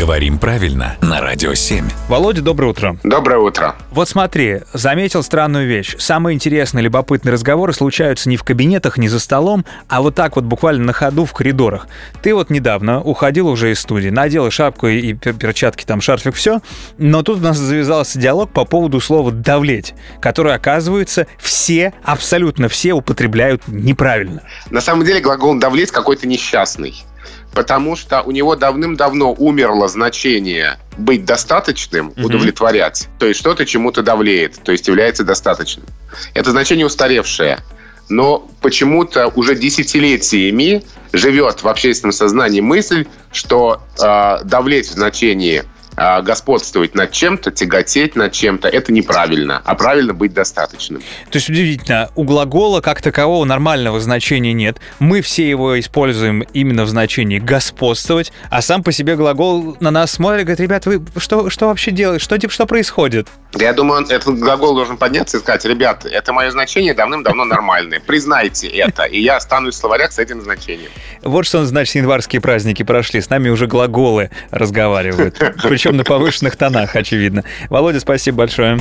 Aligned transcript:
Говорим 0.00 0.38
правильно 0.38 0.96
на 1.02 1.20
Радио 1.20 1.52
7. 1.52 1.86
Володя, 2.08 2.40
доброе 2.40 2.68
утро. 2.68 2.96
Доброе 3.04 3.38
утро. 3.38 3.76
Вот 3.90 4.08
смотри, 4.08 4.60
заметил 4.72 5.22
странную 5.22 5.68
вещь. 5.68 5.94
Самые 5.98 6.36
интересные 6.36 6.82
любопытные 6.82 7.34
разговоры 7.34 7.74
случаются 7.74 8.30
не 8.30 8.38
в 8.38 8.42
кабинетах, 8.42 8.96
не 8.96 9.10
за 9.10 9.20
столом, 9.20 9.66
а 9.88 10.00
вот 10.00 10.14
так 10.14 10.36
вот 10.36 10.46
буквально 10.46 10.84
на 10.84 10.92
ходу 10.94 11.26
в 11.26 11.34
коридорах. 11.34 11.86
Ты 12.22 12.34
вот 12.34 12.48
недавно 12.48 13.02
уходил 13.02 13.46
уже 13.46 13.72
из 13.72 13.80
студии, 13.80 14.08
надел 14.08 14.50
шапку 14.50 14.86
и 14.86 15.12
перчатки, 15.12 15.84
там 15.84 16.00
шарфик, 16.00 16.34
все, 16.34 16.62
но 16.96 17.22
тут 17.22 17.40
у 17.40 17.42
нас 17.42 17.58
завязался 17.58 18.18
диалог 18.18 18.50
по 18.54 18.64
поводу 18.64 19.00
слова 19.00 19.30
«давлеть», 19.30 19.92
которое, 20.22 20.54
оказывается, 20.54 21.26
все, 21.38 21.92
абсолютно 22.04 22.70
все 22.70 22.94
употребляют 22.94 23.68
неправильно. 23.68 24.44
На 24.70 24.80
самом 24.80 25.04
деле 25.04 25.20
глагол 25.20 25.58
«давлеть» 25.58 25.90
какой-то 25.90 26.26
несчастный 26.26 27.04
потому 27.54 27.96
что 27.96 28.22
у 28.22 28.30
него 28.30 28.56
давным-давно 28.56 29.32
умерло 29.32 29.88
значение 29.88 30.78
быть 30.96 31.24
достаточным, 31.24 32.12
удовлетворять. 32.16 33.08
То 33.18 33.26
есть 33.26 33.40
что-то 33.40 33.66
чему-то 33.66 34.02
давлеет, 34.02 34.60
то 34.62 34.72
есть 34.72 34.86
является 34.88 35.24
достаточным. 35.24 35.86
Это 36.34 36.50
значение 36.50 36.86
устаревшее. 36.86 37.58
Но 38.08 38.50
почему-то 38.60 39.28
уже 39.28 39.54
десятилетиями 39.54 40.82
живет 41.12 41.62
в 41.62 41.68
общественном 41.68 42.12
сознании 42.12 42.60
мысль, 42.60 43.06
что 43.32 43.82
э, 44.02 44.44
давлеть 44.44 44.88
в 44.88 44.92
значении 44.92 45.62
господствовать 46.22 46.94
над 46.94 47.12
чем-то, 47.12 47.50
тяготеть 47.50 48.16
над 48.16 48.32
чем-то, 48.32 48.68
это 48.68 48.92
неправильно, 48.92 49.60
а 49.64 49.74
правильно 49.74 50.14
быть 50.14 50.32
достаточным. 50.32 51.02
То 51.30 51.36
есть 51.36 51.50
удивительно, 51.50 52.10
у 52.16 52.24
глагола 52.24 52.80
как 52.80 53.02
такового 53.02 53.44
нормального 53.44 54.00
значения 54.00 54.54
нет. 54.54 54.78
Мы 54.98 55.20
все 55.20 55.48
его 55.48 55.78
используем 55.78 56.40
именно 56.54 56.84
в 56.84 56.88
значении 56.88 57.38
господствовать, 57.38 58.32
а 58.50 58.62
сам 58.62 58.82
по 58.82 58.92
себе 58.92 59.16
глагол 59.16 59.76
на 59.80 59.90
нас 59.90 60.12
смотрит 60.12 60.42
и 60.42 60.44
говорит, 60.44 60.60
ребят, 60.60 60.86
вы 60.86 61.02
что, 61.18 61.50
что 61.50 61.66
вообще 61.66 61.90
делаете? 61.90 62.24
Что, 62.24 62.38
типа, 62.38 62.52
что 62.52 62.66
происходит? 62.66 63.28
Я 63.54 63.72
думаю, 63.72 64.06
этот 64.08 64.38
глагол 64.38 64.74
должен 64.74 64.96
подняться 64.96 65.36
и 65.36 65.40
сказать, 65.40 65.64
ребят, 65.64 66.06
это 66.06 66.32
мое 66.32 66.50
значение 66.50 66.94
давным-давно 66.94 67.44
нормальное. 67.44 68.00
Признайте 68.00 68.68
это, 68.68 69.04
и 69.04 69.20
я 69.20 69.36
останусь 69.36 69.74
в 69.74 69.78
словарях 69.78 70.12
с 70.12 70.18
этим 70.18 70.40
значением. 70.40 70.90
Вот 71.22 71.46
что 71.46 71.64
значит 71.64 71.96
январские 71.96 72.40
праздники 72.40 72.84
прошли. 72.84 73.20
С 73.20 73.28
нами 73.28 73.48
уже 73.48 73.66
глаголы 73.66 74.30
разговаривают. 74.50 75.38
Причем 75.90 75.96
на 75.96 76.04
повышенных 76.04 76.54
тонах, 76.54 76.94
очевидно. 76.94 77.42
Володя, 77.68 77.98
спасибо 77.98 78.38
большое. 78.38 78.78